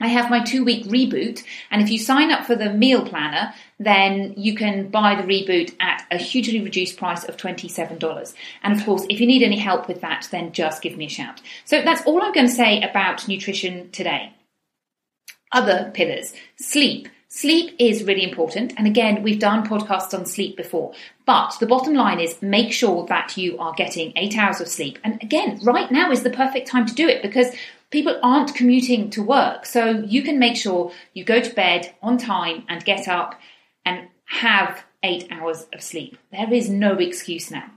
I 0.00 0.08
have 0.08 0.30
my 0.30 0.44
two 0.44 0.64
week 0.64 0.84
reboot, 0.84 1.42
and 1.70 1.80
if 1.80 1.90
you 1.90 1.98
sign 1.98 2.30
up 2.30 2.44
for 2.44 2.54
the 2.54 2.70
meal 2.70 3.06
planner, 3.06 3.54
then 3.78 4.34
you 4.36 4.54
can 4.54 4.88
buy 4.88 5.14
the 5.14 5.22
reboot 5.22 5.74
at 5.80 6.06
a 6.10 6.18
hugely 6.18 6.60
reduced 6.60 6.98
price 6.98 7.24
of 7.24 7.36
$27. 7.36 8.34
And 8.62 8.78
of 8.78 8.84
course, 8.84 9.06
if 9.08 9.20
you 9.20 9.26
need 9.26 9.42
any 9.42 9.58
help 9.58 9.88
with 9.88 10.02
that, 10.02 10.28
then 10.30 10.52
just 10.52 10.82
give 10.82 10.96
me 10.96 11.06
a 11.06 11.10
shout. 11.10 11.40
So 11.64 11.82
that's 11.82 12.02
all 12.02 12.22
I'm 12.22 12.32
going 12.32 12.46
to 12.46 12.52
say 12.52 12.82
about 12.82 13.26
nutrition 13.26 13.90
today. 13.90 14.32
Other 15.52 15.90
pillars 15.94 16.34
sleep. 16.56 17.08
Sleep 17.28 17.74
is 17.78 18.04
really 18.04 18.22
important. 18.22 18.72
And 18.76 18.86
again, 18.86 19.22
we've 19.22 19.38
done 19.38 19.66
podcasts 19.66 20.16
on 20.16 20.26
sleep 20.26 20.56
before. 20.56 20.92
But 21.26 21.56
the 21.60 21.66
bottom 21.66 21.94
line 21.94 22.20
is 22.20 22.40
make 22.40 22.72
sure 22.72 23.04
that 23.06 23.36
you 23.36 23.58
are 23.58 23.74
getting 23.74 24.12
eight 24.16 24.38
hours 24.38 24.60
of 24.60 24.68
sleep. 24.68 24.98
And 25.04 25.22
again, 25.22 25.58
right 25.62 25.90
now 25.90 26.10
is 26.10 26.22
the 26.22 26.30
perfect 26.30 26.68
time 26.68 26.86
to 26.86 26.94
do 26.94 27.08
it 27.08 27.22
because 27.22 27.48
people 27.90 28.18
aren't 28.22 28.54
commuting 28.54 29.10
to 29.10 29.22
work. 29.22 29.66
So 29.66 29.90
you 30.06 30.22
can 30.22 30.38
make 30.38 30.56
sure 30.56 30.92
you 31.14 31.24
go 31.24 31.40
to 31.40 31.54
bed 31.54 31.94
on 32.02 32.18
time 32.18 32.64
and 32.68 32.84
get 32.84 33.08
up 33.08 33.38
and 33.84 34.08
have 34.26 34.84
eight 35.02 35.28
hours 35.30 35.66
of 35.72 35.82
sleep. 35.82 36.18
There 36.32 36.52
is 36.52 36.68
no 36.68 36.94
excuse 36.94 37.50
now. 37.50 37.70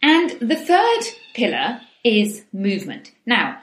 And 0.00 0.30
the 0.40 0.56
third 0.56 1.00
pillar 1.34 1.80
is 2.04 2.44
movement. 2.52 3.12
Now, 3.26 3.60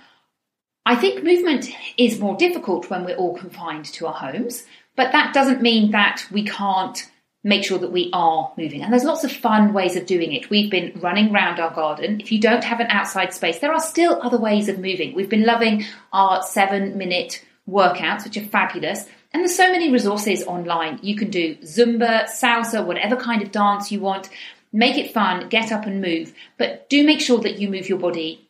I 0.86 0.96
think 0.96 1.24
movement 1.24 1.70
is 1.98 2.20
more 2.20 2.36
difficult 2.36 2.90
when 2.90 3.06
we're 3.06 3.16
all 3.16 3.38
confined 3.38 3.86
to 3.86 4.08
our 4.08 4.14
homes, 4.14 4.66
but 4.96 5.12
that 5.14 5.34
doesn't 5.34 5.62
mean 5.62 5.92
that 5.92 6.26
we 6.32 6.44
can't 6.44 7.10
make 7.46 7.64
sure 7.64 7.78
that 7.78 7.92
we 7.92 8.10
are 8.12 8.52
moving. 8.58 8.82
And 8.82 8.92
there's 8.92 9.04
lots 9.04 9.24
of 9.24 9.32
fun 9.32 9.72
ways 9.72 9.96
of 9.96 10.08
doing 10.08 10.34
it. 10.34 10.50
We've 10.50 10.72
been 10.72 10.92
running 11.00 11.32
around 11.32 11.60
our 11.60 11.70
garden. 11.70 12.20
If 12.20 12.32
you 12.32 12.42
don't 12.42 12.64
have 12.64 12.80
an 12.80 12.88
outside 12.90 13.36
space, 13.36 13.60
there 13.60 13.72
are 13.72 13.80
still 13.80 14.20
other 14.20 14.40
ways 14.40 14.68
of 14.68 14.80
moving. 14.80 15.14
We've 15.14 15.30
been 15.30 15.46
loving 15.46 15.86
our 16.12 16.42
seven 16.42 16.98
minute 16.98 17.46
workouts, 17.70 18.24
which 18.24 18.36
are 18.36 18.46
fabulous. 18.46 19.06
And 19.32 19.42
there's 19.42 19.56
so 19.56 19.72
many 19.72 19.92
resources 19.92 20.44
online. 20.44 21.00
You 21.04 21.16
can 21.16 21.30
do 21.30 21.56
Zumba, 21.58 22.24
salsa, 22.24 22.84
whatever 22.84 23.16
kind 23.16 23.44
of 23.44 23.52
dance 23.52 23.92
you 23.92 24.00
want. 24.00 24.28
Make 24.74 24.98
it 24.98 25.14
fun, 25.14 25.48
get 25.50 25.72
up 25.72 25.86
and 25.86 26.02
move. 26.02 26.34
But 26.58 26.90
do 26.90 27.06
make 27.06 27.22
sure 27.22 27.40
that 27.42 27.60
you 27.60 27.70
move 27.70 27.88
your 27.88 28.00
body 28.00 28.50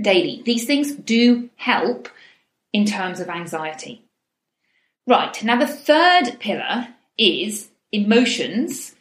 daily. 0.00 0.40
These 0.46 0.64
things 0.64 0.92
do 0.92 1.50
help 1.56 2.08
in 2.72 2.86
terms 2.86 3.20
of 3.20 3.28
anxiety. 3.28 4.02
Right, 5.06 5.44
now 5.44 5.58
the 5.58 5.66
third 5.66 6.38
pillar 6.40 6.88
is 7.18 7.68
emotions 7.92 8.94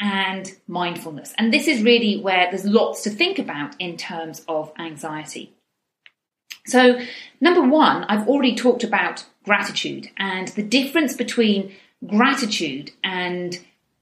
and 0.00 0.54
mindfulness. 0.66 1.32
And 1.38 1.52
this 1.52 1.68
is 1.68 1.82
really 1.82 2.20
where 2.20 2.48
there's 2.50 2.64
lots 2.64 3.02
to 3.02 3.10
think 3.10 3.38
about 3.38 3.74
in 3.78 3.96
terms 3.96 4.44
of 4.48 4.72
anxiety. 4.78 5.52
So, 6.66 6.98
number 7.40 7.62
one, 7.62 8.04
I've 8.04 8.26
already 8.26 8.54
talked 8.54 8.84
about 8.84 9.24
gratitude 9.44 10.10
and 10.16 10.48
the 10.48 10.62
difference 10.62 11.14
between 11.14 11.74
gratitude 12.06 12.92
and 13.02 13.58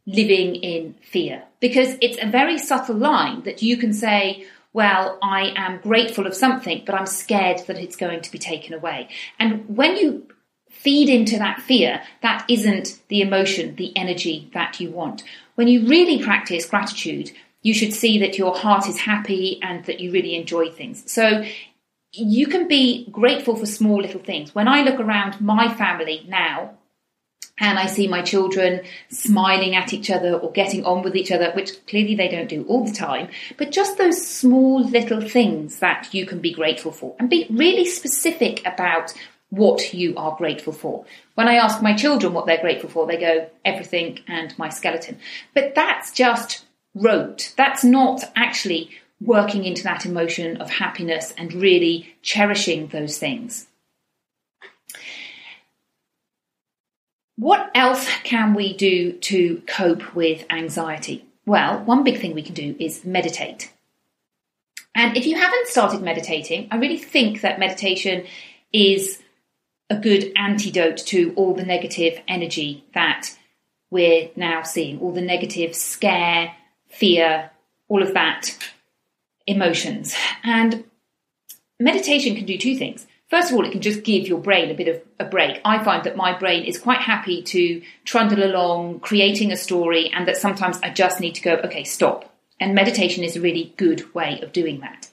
living 0.07 0.57
in 0.57 0.95
fear. 1.03 1.43
Because 1.61 1.97
it's 2.01 2.19
a 2.21 2.31
very 2.31 2.59
subtle 2.59 2.97
line 2.97 3.43
that 3.43 3.63
you 3.63 3.77
can 3.77 3.93
say, 3.93 4.47
well, 4.73 5.19
I 5.23 5.53
am 5.57 5.81
grateful 5.81 6.27
of 6.27 6.35
something, 6.35 6.83
but 6.87 6.95
I'm 6.95 7.07
scared 7.07 7.67
that 7.67 7.79
it's 7.79 7.97
going 7.97 8.23
to 8.23 8.33
be 8.33 8.39
taken 8.39 8.75
away. 8.75 9.09
And 9.39 9.77
when 9.77 9.97
you 9.97 10.27
feed 10.73 11.09
into 11.09 11.39
that 11.39 11.61
fear, 11.61 12.03
that 12.23 12.45
isn't 12.49 13.01
the 13.09 13.21
emotion, 13.21 13.77
the 13.77 13.97
energy 13.97 14.51
that 14.53 14.81
you 14.81 14.91
want. 14.91 15.23
When 15.55 15.69
you 15.69 15.87
really 15.87 16.23
practice 16.23 16.67
gratitude, 16.67 17.31
you 17.63 17.73
should 17.73 17.93
see 17.93 18.19
that 18.19 18.37
your 18.37 18.55
heart 18.57 18.89
is 18.89 18.99
happy 18.99 19.61
and 19.63 19.85
that 19.85 20.01
you 20.01 20.11
really 20.11 20.35
enjoy 20.35 20.71
things. 20.71 21.11
So 21.11 21.45
you 22.13 22.47
can 22.49 22.67
be 22.67 23.09
grateful 23.11 23.55
for 23.55 23.67
small 23.67 24.01
little 24.01 24.21
things. 24.21 24.55
When 24.55 24.67
I 24.67 24.83
look 24.83 24.99
around 24.99 25.41
my 25.41 25.73
family 25.73 26.27
now, 26.29 26.73
and 27.59 27.79
I 27.79 27.87
see 27.87 28.09
my 28.09 28.23
children 28.23 28.81
smiling 29.09 29.77
at 29.77 29.93
each 29.93 30.11
other 30.11 30.35
or 30.35 30.51
getting 30.53 30.85
on 30.85 31.03
with 31.03 31.15
each 31.15 31.31
other, 31.31 31.53
which 31.53 31.87
clearly 31.87 32.17
they 32.17 32.29
don't 32.29 32.49
do 32.49 32.65
all 32.65 32.85
the 32.85 32.93
time, 32.93 33.29
but 33.57 33.71
just 33.71 33.99
those 33.99 34.27
small 34.27 34.83
little 34.83 35.21
things 35.21 35.79
that 35.79 36.13
you 36.13 36.27
can 36.27 36.41
be 36.41 36.53
grateful 36.53 36.93
for 36.93 37.15
and 37.19 37.31
be 37.31 37.47
really 37.51 37.85
specific 37.85 38.67
about 38.67 39.15
what 39.53 39.93
you 39.93 40.15
are 40.17 40.35
grateful 40.35 40.73
for. 40.73 41.05
When 41.35 41.47
I 41.47 41.57
ask 41.57 41.83
my 41.83 41.95
children 41.95 42.33
what 42.33 42.47
they're 42.47 42.63
grateful 42.63 42.89
for, 42.89 43.07
they 43.07 43.19
go, 43.19 43.51
everything 43.67 44.21
and 44.27 44.59
my 44.59 44.71
skeleton. 44.71 45.19
But 45.53 45.75
that's 45.75 46.11
just 46.11 46.65
rote. 46.95 47.53
That's 47.59 47.85
not 47.85 48.25
actually 48.35 48.89
working 49.21 49.65
into 49.65 49.83
that 49.83 50.07
emotion 50.07 50.57
of 50.57 50.71
happiness 50.71 51.35
and 51.37 51.53
really 51.53 52.15
cherishing 52.23 52.87
those 52.87 53.19
things. 53.19 53.67
What 57.37 57.71
else 57.75 58.09
can 58.25 58.55
we 58.55 58.75
do 58.75 59.13
to 59.13 59.63
cope 59.67 60.15
with 60.15 60.47
anxiety? 60.49 61.27
Well, 61.45 61.81
one 61.81 62.05
big 62.05 62.23
thing 62.23 62.35
we 62.35 62.43
can 62.43 62.55
do 62.55 62.75
is 62.79 63.05
meditate. 63.05 63.71
And 64.95 65.15
if 65.15 65.27
you 65.27 65.37
haven't 65.37 65.69
started 65.69 66.01
meditating, 66.01 66.69
I 66.71 66.77
really 66.77 66.99
think 66.99 67.43
that 67.43 67.59
meditation 67.59 68.25
is 68.73 69.19
a 69.93 70.01
good 70.01 70.33
antidote 70.37 70.97
to 70.97 71.35
all 71.37 71.55
the 71.55 71.65
negative 71.65 72.19
energy 72.27 72.83
that 72.95 73.37
we're 73.91 74.31
now 74.37 74.63
seeing, 74.63 74.99
all 75.01 75.13
the 75.13 75.21
negative 75.21 75.77
scare, 75.77 76.55
fear, 76.89 77.51
all 77.89 78.03
of 78.03 78.15
that 78.15 78.57
emotions. 79.47 80.17
And 80.43 80.85
meditation 81.79 82.35
can 82.35 82.47
do 82.47 82.57
two 82.57 82.77
things. 82.77 83.07
First 83.29 83.51
of 83.51 83.57
all, 83.57 83.67
it 83.67 83.73
can 83.73 83.83
just 83.83 84.03
give 84.03 84.27
your 84.27 84.39
brain 84.39 84.71
a 84.71 84.75
bit 84.75 84.89
of 84.89 85.03
a 85.21 85.27
break. 85.27 85.61
I 85.63 85.85
find 85.85 86.05
that 86.05 86.17
my 86.17 86.39
brain 86.39 86.65
is 86.65 86.79
quite 86.79 87.01
happy 87.01 87.43
to 87.43 87.83
trundle 88.05 88.45
along, 88.45 89.01
creating 89.01 89.53
a 89.53 89.57
story, 89.59 90.11
and 90.15 90.27
that 90.27 90.39
sometimes 90.39 90.79
I 90.83 90.89
just 90.89 91.21
need 91.21 91.35
to 91.35 91.43
go, 91.43 91.55
okay, 91.65 91.85
stop. 91.85 92.35
And 92.59 92.75
meditation 92.75 93.25
is 93.25 93.37
a 93.37 93.43
really 93.43 93.75
good 93.77 94.15
way 94.15 94.41
of 94.43 94.53
doing 94.53 94.81
that. 94.81 95.12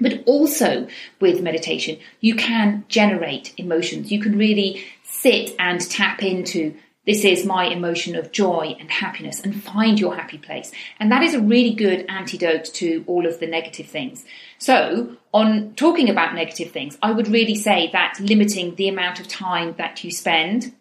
But 0.00 0.22
also 0.26 0.88
with 1.20 1.42
meditation, 1.42 1.98
you 2.20 2.34
can 2.34 2.84
generate 2.88 3.52
emotions. 3.56 4.10
You 4.10 4.20
can 4.20 4.38
really 4.38 4.84
sit 5.04 5.54
and 5.58 5.80
tap 5.90 6.22
into 6.22 6.74
this 7.06 7.24
is 7.24 7.46
my 7.46 7.64
emotion 7.64 8.14
of 8.14 8.30
joy 8.30 8.76
and 8.78 8.90
happiness 8.90 9.40
and 9.40 9.62
find 9.62 9.98
your 9.98 10.14
happy 10.14 10.38
place. 10.38 10.70
And 10.98 11.10
that 11.10 11.22
is 11.22 11.34
a 11.34 11.40
really 11.40 11.74
good 11.74 12.04
antidote 12.08 12.66
to 12.74 13.04
all 13.06 13.26
of 13.26 13.40
the 13.40 13.46
negative 13.46 13.86
things. 13.86 14.24
So, 14.58 15.16
on 15.32 15.74
talking 15.74 16.10
about 16.10 16.34
negative 16.34 16.72
things, 16.72 16.98
I 17.02 17.10
would 17.10 17.28
really 17.28 17.54
say 17.54 17.88
that 17.92 18.20
limiting 18.20 18.74
the 18.74 18.88
amount 18.88 19.18
of 19.18 19.28
time 19.28 19.74
that 19.78 20.04
you 20.04 20.10
spend 20.10 20.74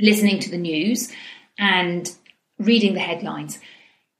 listening 0.00 0.40
to 0.40 0.50
the 0.50 0.58
news 0.58 1.12
and 1.58 2.10
reading 2.58 2.94
the 2.94 3.00
headlines 3.00 3.60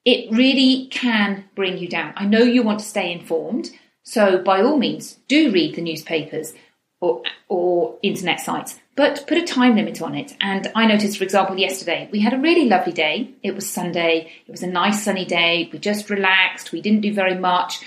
it 0.04 0.30
really 0.30 0.86
can 0.90 1.44
bring 1.54 1.78
you 1.78 1.88
down. 1.88 2.12
I 2.16 2.26
know 2.26 2.40
you 2.40 2.62
want 2.62 2.80
to 2.80 2.84
stay 2.84 3.12
informed, 3.12 3.70
so 4.04 4.38
by 4.38 4.62
all 4.62 4.76
means, 4.76 5.18
do 5.28 5.50
read 5.50 5.75
the 5.75 5.82
newspapers 5.82 6.52
or, 7.00 7.23
or 7.49 7.99
internet 8.02 8.40
sites, 8.40 8.78
but 8.96 9.26
put 9.26 9.38
a 9.38 9.42
time 9.42 9.76
limit 9.76 10.00
on 10.00 10.14
it. 10.14 10.37
And 10.40 10.70
I 10.75 10.87
noticed, 10.87 11.18
for 11.18 11.25
example, 11.25 11.58
yesterday 11.58 12.08
we 12.12 12.20
had 12.20 12.34
a 12.34 12.38
really 12.38 12.68
lovely 12.68 12.92
day. 12.92 13.34
It 13.42 13.54
was 13.54 13.68
Sunday, 13.68 14.30
it 14.46 14.50
was 14.50 14.62
a 14.62 14.68
nice 14.68 15.02
sunny 15.02 15.25
day, 15.25 15.68
we 15.73 15.78
just 15.78 16.11
relaxed, 16.11 16.70
we 16.70 16.80
didn't 16.80 17.00
do 17.00 17.12
very 17.12 17.34
much. 17.34 17.80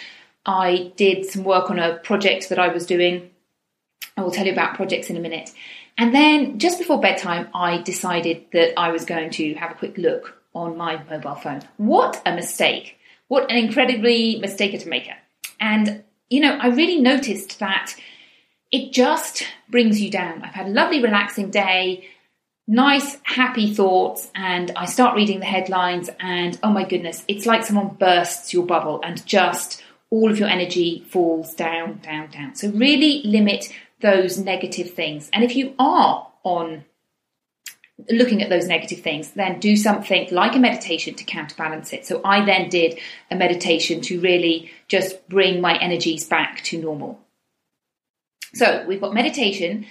I 0.45 0.91
did 0.95 1.25
some 1.25 1.43
work 1.43 1.69
on 1.69 1.77
a 1.77 1.97
project 1.97 2.49
that 2.49 2.59
I 2.59 2.69
was 2.69 2.85
doing. 2.85 3.29
I 4.15 4.21
will 4.21 4.31
tell 4.31 4.45
you 4.45 4.53
about 4.53 4.75
projects 4.75 5.09
in 5.09 5.17
a 5.17 5.21
minute. 5.21 5.51
And 5.99 6.13
then 6.13 6.57
just 6.57 6.79
before 6.79 6.99
bedtime, 6.99 7.49
I 7.53 7.81
decided 7.81 8.45
that 8.53 8.79
I 8.79 8.91
was 8.91 9.05
going 9.05 9.29
to 9.31 9.53
have 9.55 9.71
a 9.71 9.75
quick 9.75 9.97
look 9.97 10.41
on 10.53 10.77
my 10.77 11.03
mobile 11.09 11.35
phone. 11.35 11.61
What 11.77 12.21
a 12.25 12.33
mistake! 12.33 12.97
What 13.27 13.51
an 13.51 13.57
incredibly 13.57 14.39
mistake 14.39 14.79
to 14.79 14.89
make. 14.89 15.09
And 15.59 16.03
you 16.29 16.41
know, 16.41 16.57
I 16.57 16.67
really 16.67 16.99
noticed 16.99 17.59
that 17.59 17.95
it 18.71 18.91
just 18.91 19.43
brings 19.69 20.01
you 20.01 20.09
down. 20.09 20.43
I've 20.43 20.53
had 20.53 20.67
a 20.67 20.71
lovely, 20.71 21.01
relaxing 21.01 21.49
day, 21.49 22.09
nice, 22.67 23.17
happy 23.23 23.73
thoughts, 23.73 24.29
and 24.35 24.71
I 24.75 24.85
start 24.85 25.15
reading 25.15 25.39
the 25.39 25.45
headlines, 25.45 26.09
and 26.19 26.59
oh 26.63 26.71
my 26.71 26.83
goodness, 26.83 27.23
it's 27.27 27.45
like 27.45 27.63
someone 27.63 27.95
bursts 27.95 28.53
your 28.53 28.65
bubble 28.65 29.01
and 29.03 29.25
just 29.25 29.83
all 30.09 30.29
of 30.29 30.39
your 30.39 30.49
energy 30.49 31.05
falls 31.09 31.53
down, 31.53 31.99
down, 32.03 32.29
down. 32.29 32.55
So, 32.55 32.69
really 32.71 33.21
limit 33.23 33.73
those 34.01 34.37
negative 34.37 34.91
things. 34.91 35.29
And 35.33 35.43
if 35.43 35.55
you 35.55 35.73
are 35.79 36.27
on 36.43 36.85
looking 38.09 38.43
at 38.43 38.49
those 38.49 38.67
negative 38.67 39.01
things, 39.01 39.31
then 39.31 39.59
do 39.59 39.75
something 39.75 40.27
like 40.31 40.55
a 40.55 40.59
meditation 40.59 41.15
to 41.15 41.23
counterbalance 41.23 41.93
it. 41.93 42.05
So 42.05 42.21
I 42.23 42.45
then 42.45 42.69
did 42.69 42.99
a 43.31 43.35
meditation 43.35 44.01
to 44.01 44.19
really 44.21 44.71
just 44.87 45.27
bring 45.27 45.61
my 45.61 45.77
energies 45.77 46.25
back 46.25 46.61
to 46.65 46.79
normal. 46.79 47.19
So 48.53 48.85
we've 48.87 49.01
got 49.01 49.13
meditation, 49.13 49.85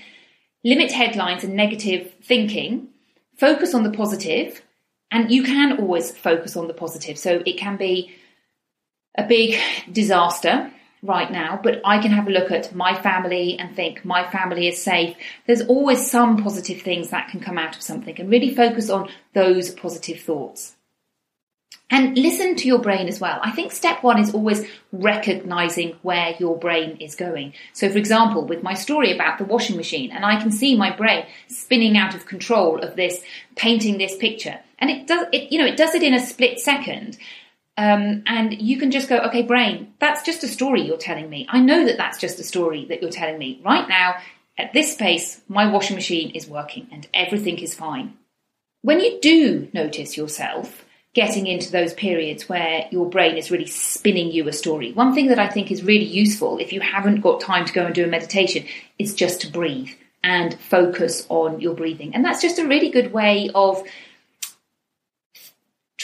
limit 0.64 0.92
headlines 0.92 1.44
and 1.44 1.54
negative 1.54 2.14
thinking, 2.22 2.88
focus 3.36 3.75
on 3.75 3.82
the 3.82 3.90
positive, 3.90 4.62
and 5.10 5.30
you 5.30 5.42
can 5.42 5.78
always 5.78 6.16
focus 6.16 6.56
on 6.56 6.68
the 6.68 6.75
positive. 6.75 7.18
So 7.18 7.42
it 7.44 7.58
can 7.58 7.76
be 7.76 8.14
a 9.16 9.25
big 9.25 9.58
disaster 9.90 10.72
right 11.06 11.30
now, 11.30 11.58
but 11.62 11.80
I 11.84 11.98
can 12.00 12.10
have 12.10 12.26
a 12.26 12.30
look 12.30 12.50
at 12.50 12.75
my 12.75 12.94
family 12.94 13.58
and 13.58 13.75
think 13.75 14.04
my 14.04 14.28
family 14.30 14.68
is 14.68 14.82
safe. 14.82 15.16
There's 15.46 15.62
always 15.62 16.10
some 16.10 16.42
positive 16.42 16.82
things 16.82 17.10
that 17.10 17.28
can 17.28 17.40
come 17.40 17.58
out 17.58 17.76
of 17.76 17.82
something 17.82 18.18
and 18.20 18.30
really 18.30 18.54
focus 18.54 18.90
on 18.90 19.08
those 19.32 19.70
positive 19.70 20.20
thoughts. 20.20 20.76
And 21.88 22.18
listen 22.18 22.56
to 22.56 22.66
your 22.66 22.80
brain 22.80 23.06
as 23.06 23.20
well. 23.20 23.38
I 23.42 23.52
think 23.52 23.70
step 23.70 24.02
one 24.02 24.18
is 24.18 24.34
always 24.34 24.66
recognizing 24.90 25.94
where 26.02 26.34
your 26.40 26.58
brain 26.58 26.96
is 26.96 27.14
going. 27.14 27.52
So, 27.75 27.88
for 27.88 27.98
example, 27.98 28.44
with 28.44 28.64
my 28.64 28.75
story 28.75 29.12
about 29.12 29.38
the 29.38 29.44
washing 29.44 29.76
machine, 29.76 30.10
and 30.10 30.25
I 30.25 30.40
can 30.40 30.50
see 30.50 30.76
my 30.76 30.94
brain 30.94 31.26
spinning 31.46 31.96
out 31.96 32.16
of 32.16 32.26
control 32.26 32.80
of 32.80 32.96
this, 32.96 33.22
painting 33.54 33.98
this 33.98 34.16
picture. 34.16 34.58
And 34.80 34.90
it 34.90 35.06
does, 35.06 35.28
it, 35.32 35.52
you 35.52 35.60
know, 35.60 35.66
it 35.66 35.76
does 35.76 35.94
it 35.94 36.02
in 36.02 36.12
a 36.12 36.26
split 36.26 36.58
second. 36.58 37.18
Um, 37.78 38.23
and 38.26 38.54
you 38.61 38.78
can 38.78 38.90
just 38.90 39.09
go, 39.09 39.18
okay, 39.18 39.42
brain, 39.42 39.92
that's 39.99 40.23
just 40.23 40.42
a 40.42 40.49
story 40.49 40.83
you're 40.83 40.97
telling 40.97 41.28
me. 41.28 41.47
I 41.49 41.61
know 41.61 41.85
that 41.85 41.99
that's 41.99 42.18
just 42.18 42.40
a 42.40 42.45
story 42.45 42.87
that 42.87 43.02
you're 43.02 43.11
telling 43.11 43.38
me. 43.38 43.61
Right 43.62 43.87
now, 43.88 44.16
at 44.56 44.73
this 44.73 44.95
pace, 44.95 45.40
my 45.49 45.71
washing 45.71 45.97
machine 45.97 46.30
is 46.30 46.49
working 46.49 46.88
and 46.90 47.06
everything 47.12 47.59
is 47.59 47.75
fine. 47.75 48.14
When 48.80 49.00
you 49.00 49.18
do 49.21 49.68
notice 49.75 50.16
yourself 50.16 50.85
getting 51.12 51.47
into 51.47 51.73
those 51.73 51.92
periods 51.92 52.49
where 52.49 52.88
your 52.90 53.09
brain 53.09 53.37
is 53.37 53.50
really 53.50 53.66
spinning 53.66 54.30
you 54.30 54.49
a 54.49 54.52
story, 54.52 54.92
one 54.92 55.14
thing 55.14 55.26
that 55.26 55.38
I 55.38 55.49
think 55.49 55.71
is 55.71 55.83
really 55.83 56.04
useful 56.04 56.59
if 56.59 56.73
you 56.73 56.80
haven't 56.80 57.21
got 57.21 57.40
time 57.40 57.66
to 57.66 57.73
go 57.73 57.85
and 57.85 57.95
do 57.95 58.04
a 58.04 58.09
meditation 58.09 58.64
is 58.99 59.14
just 59.14 59.42
to 59.42 59.50
breathe 59.52 59.90
and 60.25 60.59
focus 60.59 61.26
on 61.28 61.61
your 61.61 61.75
breathing. 61.75 62.14
And 62.14 62.25
that's 62.25 62.42
just 62.42 62.59
a 62.59 62.66
really 62.66 62.90
good 62.90 63.12
way 63.12 63.50
of 63.54 63.83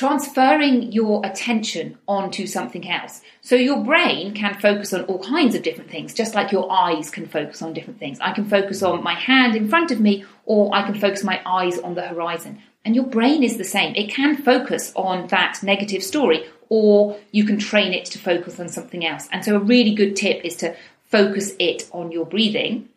transferring 0.03 0.91
your 0.91 1.25
attention 1.25 1.97
onto 2.09 2.45
something 2.45 2.91
else. 2.91 3.21
So 3.41 3.55
your 3.55 3.85
brain 3.85 4.35
can 4.35 4.59
focus 4.59 4.93
on 4.93 5.05
all 5.05 5.21
kinds 5.21 5.55
of 5.55 5.63
different 5.63 5.93
things, 5.93 6.13
just 6.13 6.35
like 6.35 6.51
your 6.51 6.67
eyes 6.73 7.09
can 7.09 7.29
focus 7.29 7.63
on 7.63 7.73
different 7.73 8.01
things. 8.01 8.19
I 8.21 8.33
can 8.33 8.45
focus 8.45 8.83
on 8.83 9.05
my 9.05 9.15
hand 9.15 9.55
in 9.55 9.69
front 9.69 9.93
of 9.93 10.01
me, 10.01 10.25
or 10.45 10.75
I 10.75 10.83
can 10.83 10.99
focus 10.99 11.23
my 11.23 11.41
eyes 11.47 11.79
on 11.79 11.95
the 11.95 12.03
horizon. 12.03 12.61
And 12.85 12.97
your 12.97 13.07
brain 13.07 13.45
is 13.45 13.59
the 13.59 13.65
same. 13.65 13.95
It 13.95 14.11
can 14.11 14.37
focus 14.37 14.93
on 14.97 15.29
that 15.29 15.63
negative 15.63 16.03
story, 16.03 16.47
or 16.69 17.17
you 17.31 17.45
can 17.45 17.61
train 17.61 17.93
it 17.93 18.07
to 18.07 18.19
focus 18.19 18.59
on 18.59 18.69
something 18.69 19.07
else. 19.07 19.29
And 19.31 19.45
so 19.45 19.55
a 19.55 19.61
really 19.61 19.95
good 19.95 20.17
tip 20.17 20.45
is 20.45 20.57
to 20.57 20.75
focus 21.13 21.53
it 21.61 21.89
on 21.93 22.11
your 22.11 22.27
breathing 22.27 22.89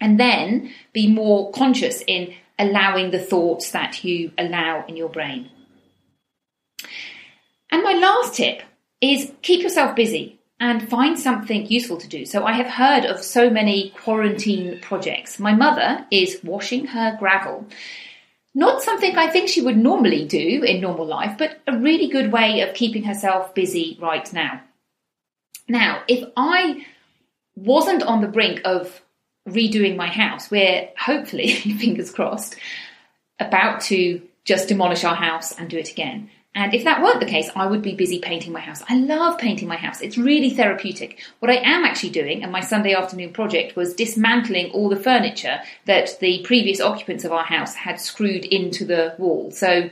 and 0.00 0.18
then 0.18 0.72
be 0.92 1.06
more 1.06 1.52
conscious 1.52 2.02
in 2.04 2.34
allowing 2.58 3.12
the 3.12 3.20
thoughts 3.20 3.70
that 3.70 4.02
you 4.02 4.32
allow 4.36 4.84
in 4.88 4.96
your 4.96 5.08
brain. 5.08 5.50
And 7.70 7.82
my 7.82 7.92
last 7.92 8.34
tip 8.34 8.62
is 9.00 9.32
keep 9.42 9.62
yourself 9.62 9.96
busy 9.96 10.38
and 10.58 10.88
find 10.88 11.18
something 11.18 11.66
useful 11.66 11.98
to 11.98 12.08
do. 12.08 12.24
So 12.24 12.44
I 12.44 12.52
have 12.52 12.66
heard 12.66 13.04
of 13.04 13.22
so 13.22 13.50
many 13.50 13.90
quarantine 13.90 14.80
projects. 14.80 15.38
My 15.38 15.54
mother 15.54 16.06
is 16.10 16.40
washing 16.42 16.86
her 16.86 17.16
gravel. 17.18 17.66
Not 18.54 18.82
something 18.82 19.16
I 19.16 19.28
think 19.28 19.48
she 19.48 19.60
would 19.60 19.76
normally 19.76 20.24
do 20.24 20.62
in 20.62 20.80
normal 20.80 21.06
life, 21.06 21.36
but 21.38 21.60
a 21.66 21.76
really 21.76 22.08
good 22.08 22.32
way 22.32 22.62
of 22.62 22.74
keeping 22.74 23.04
herself 23.04 23.54
busy 23.54 23.98
right 24.00 24.32
now. 24.32 24.62
Now, 25.68 26.02
if 26.08 26.26
I 26.36 26.86
wasn't 27.54 28.02
on 28.02 28.22
the 28.22 28.28
brink 28.28 28.62
of 28.64 29.02
redoing 29.46 29.96
my 29.96 30.06
house, 30.06 30.50
we're 30.50 30.88
hopefully, 30.98 31.48
fingers 31.78 32.10
crossed, 32.10 32.56
about 33.38 33.82
to 33.82 34.22
just 34.44 34.68
demolish 34.68 35.04
our 35.04 35.16
house 35.16 35.52
and 35.52 35.68
do 35.68 35.76
it 35.76 35.90
again. 35.90 36.30
And 36.56 36.72
if 36.72 36.84
that 36.84 37.02
weren't 37.02 37.20
the 37.20 37.26
case, 37.26 37.50
I 37.54 37.66
would 37.66 37.82
be 37.82 37.94
busy 37.94 38.18
painting 38.18 38.50
my 38.50 38.60
house. 38.60 38.82
I 38.88 38.96
love 38.96 39.38
painting 39.38 39.68
my 39.68 39.76
house. 39.76 40.00
It's 40.00 40.16
really 40.16 40.48
therapeutic. 40.48 41.22
What 41.38 41.50
I 41.50 41.56
am 41.56 41.84
actually 41.84 42.10
doing, 42.10 42.42
and 42.42 42.50
my 42.50 42.60
Sunday 42.60 42.94
afternoon 42.94 43.34
project 43.34 43.76
was 43.76 43.92
dismantling 43.92 44.70
all 44.70 44.88
the 44.88 44.96
furniture 44.96 45.60
that 45.84 46.18
the 46.18 46.42
previous 46.44 46.80
occupants 46.80 47.24
of 47.24 47.32
our 47.32 47.44
house 47.44 47.74
had 47.74 48.00
screwed 48.00 48.46
into 48.46 48.86
the 48.86 49.14
wall. 49.18 49.50
So 49.50 49.90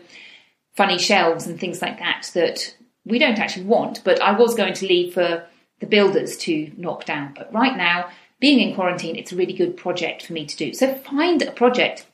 funny 0.75 0.99
shelves 0.99 1.47
and 1.47 1.61
things 1.61 1.83
like 1.83 1.99
that 1.99 2.31
that 2.33 2.75
we 3.05 3.19
don't 3.19 3.39
actually 3.39 3.67
want, 3.67 4.03
but 4.03 4.23
I 4.23 4.33
was 4.33 4.55
going 4.55 4.73
to 4.73 4.87
leave 4.87 5.13
for 5.13 5.45
the 5.81 5.87
builders 5.87 6.39
to 6.39 6.73
knock 6.79 7.05
down. 7.05 7.35
But 7.37 7.53
right 7.53 7.77
now, 7.77 8.09
being 8.41 8.67
in 8.67 8.75
quarantine, 8.75 9.17
it's 9.17 9.33
a 9.33 9.37
really 9.37 9.53
good 9.53 9.77
project 9.77 10.25
for 10.25 10.33
me 10.33 10.47
to 10.47 10.57
do. 10.57 10.73
So 10.73 10.95
find 10.95 11.43
a 11.43 11.53
project. 11.53 12.07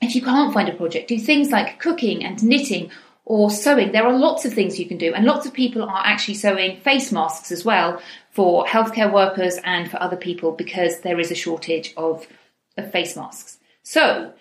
If 0.00 0.14
you 0.14 0.22
can't 0.22 0.54
find 0.54 0.70
a 0.70 0.74
project, 0.74 1.08
do 1.08 1.18
things 1.18 1.50
like 1.50 1.78
cooking 1.78 2.24
and 2.24 2.42
knitting 2.42 2.90
or 3.24 3.50
sewing. 3.50 3.92
There 3.92 4.06
are 4.06 4.16
lots 4.16 4.44
of 4.44 4.52
things 4.52 4.78
you 4.78 4.86
can 4.86 4.98
do, 4.98 5.14
and 5.14 5.24
lots 5.24 5.46
of 5.46 5.52
people 5.52 5.82
are 5.82 6.02
actually 6.04 6.34
sewing 6.34 6.80
face 6.80 7.10
masks 7.10 7.50
as 7.50 7.64
well 7.64 8.00
for 8.30 8.64
healthcare 8.66 9.12
workers 9.12 9.58
and 9.64 9.90
for 9.90 10.00
other 10.02 10.16
people 10.16 10.52
because 10.52 11.00
there 11.00 11.18
is 11.18 11.30
a 11.30 11.34
shortage 11.34 11.94
of, 11.96 12.26
of 12.76 12.90
face 12.92 13.16
masks. 13.16 13.58
So, 13.82 14.32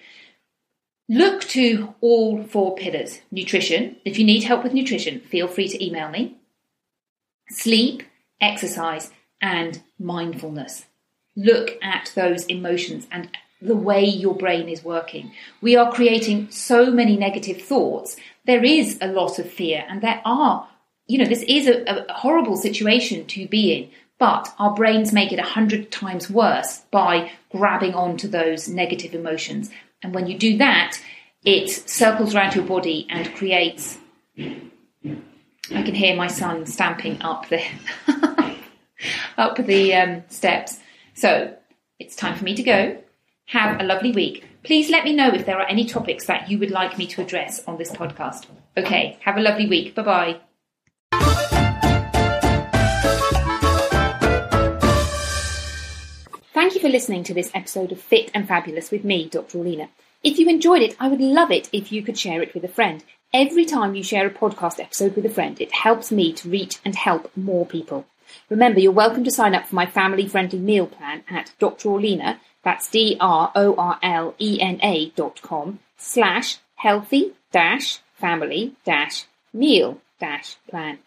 look 1.08 1.42
to 1.50 1.94
all 2.02 2.44
four 2.44 2.76
pillars 2.76 3.22
nutrition. 3.32 3.98
If 4.04 4.18
you 4.18 4.26
need 4.26 4.44
help 4.44 4.64
with 4.64 4.74
nutrition, 4.74 5.22
feel 5.22 5.48
free 5.48 5.70
to 5.70 5.86
email 5.86 6.10
me. 6.10 6.38
Sleep, 7.50 8.04
exercise, 8.42 9.12
and 9.42 9.82
mindfulness. 10.00 10.86
Look 11.36 11.78
at 11.82 12.12
those 12.16 12.46
emotions 12.46 13.08
and 13.12 13.30
the 13.62 13.76
way 13.76 14.04
your 14.04 14.36
brain 14.36 14.68
is 14.68 14.84
working. 14.84 15.32
We 15.62 15.76
are 15.76 15.92
creating 15.92 16.52
so 16.52 16.92
many 16.92 17.16
negative 17.16 17.62
thoughts. 17.62 18.18
There 18.46 18.64
is 18.64 18.98
a 19.02 19.08
lot 19.08 19.40
of 19.40 19.50
fear, 19.50 19.86
and 19.88 20.02
there 20.02 20.22
are, 20.26 20.68
you 21.08 21.18
know, 21.18 21.26
this 21.26 21.44
is 21.44 21.68
a, 21.68 21.84
a 21.88 22.14
horrible 22.14 22.58
situation 22.58 23.26
to 23.28 23.48
be 23.48 23.74
in. 23.74 23.90
But 24.20 24.54
our 24.60 24.74
brains 24.74 25.12
make 25.12 25.32
it 25.32 25.40
a 25.40 25.44
hundred 25.44 25.92
times 25.92 26.30
worse 26.30 26.80
by 26.92 27.32
grabbing 27.52 27.94
onto 27.94 28.28
those 28.28 28.70
negative 28.70 29.14
emotions. 29.14 29.70
And 30.02 30.14
when 30.14 30.28
you 30.28 30.38
do 30.38 30.58
that, 30.58 30.98
it 31.44 31.70
circles 31.70 32.34
around 32.34 32.56
your 32.56 32.64
body 32.64 33.08
and 33.10 33.34
creates. 33.36 33.98
I 34.38 35.82
can 35.82 35.96
hear 35.96 36.16
my 36.16 36.28
son 36.28 36.66
stamping 36.66 37.22
up 37.22 37.50
the 37.50 37.62
up 39.38 39.58
the 39.58 39.94
um, 39.96 40.24
steps. 40.30 40.80
So 41.14 41.56
it's 42.00 42.16
time 42.16 42.36
for 42.36 42.44
me 42.44 42.56
to 42.56 42.64
go. 42.64 42.98
Have 43.46 43.82
a 43.82 43.84
lovely 43.84 44.12
week. 44.12 44.46
Please 44.64 44.90
let 44.90 45.04
me 45.04 45.14
know 45.14 45.28
if 45.28 45.46
there 45.46 45.60
are 45.60 45.68
any 45.68 45.84
topics 45.84 46.26
that 46.28 46.50
you 46.50 46.58
would 46.58 46.72
like 46.72 46.98
me 46.98 47.06
to 47.08 47.22
address 47.22 47.62
on 47.68 47.78
this 47.78 47.92
podcast. 47.92 48.46
Okay, 48.78 49.18
have 49.22 49.36
a 49.36 49.42
lovely 49.42 49.68
week. 49.68 49.94
Bye 49.94 50.04
bye. 50.04 50.40
Thank 56.54 56.76
you 56.76 56.80
for 56.80 56.88
listening 56.88 57.26
to 57.26 57.34
this 57.34 57.52
episode 57.54 57.92
of 57.92 58.00
Fit 58.00 58.32
and 58.34 58.48
Fabulous 58.48 58.90
with 58.90 59.04
me, 59.04 59.28
Dr. 59.28 59.58
Orlena. 59.58 59.90
If 60.24 60.40
you 60.40 60.48
enjoyed 60.48 60.82
it, 60.82 60.96
I 60.98 61.10
would 61.10 61.20
love 61.20 61.52
it 61.52 61.70
if 61.74 61.92
you 61.92 62.02
could 62.02 62.18
share 62.18 62.42
it 62.42 62.54
with 62.54 62.64
a 62.64 62.70
friend. 62.70 63.04
Every 63.34 63.66
time 63.66 63.96
you 63.96 64.04
share 64.04 64.28
a 64.28 64.32
podcast 64.32 64.80
episode 64.80 65.18
with 65.18 65.26
a 65.26 65.30
friend, 65.30 65.60
it 65.60 65.74
helps 65.74 66.10
me 66.10 66.32
to 66.34 66.50
reach 66.50 66.80
and 66.86 66.96
help 66.96 67.30
more 67.36 67.66
people. 67.66 68.06
Remember, 68.50 68.80
you're 68.80 68.94
welcome 68.94 69.26
to 69.26 69.32
sign 69.32 69.56
up 69.56 69.68
for 69.68 69.76
my 69.76 69.86
family 69.86 70.26
friendly 70.26 70.60
meal 70.60 70.88
plan 70.88 71.26
at 71.30 71.52
Dr. 71.60 71.90
Orlena 71.90 72.40
that's 72.64 72.90
D-R-O-R-L-E-N-A 72.90 73.26
dot 75.16 75.42
com 75.42 75.80
slash 75.98 76.60
healthy 76.76 77.34
dash 77.52 78.00
family 78.14 78.74
dash 78.86 79.26
meal 79.54 80.02
dash 80.20 80.58
plan. 80.70 81.00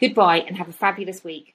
Goodbye 0.00 0.38
and 0.38 0.56
have 0.56 0.68
a 0.68 0.72
fabulous 0.72 1.22
week. 1.24 1.54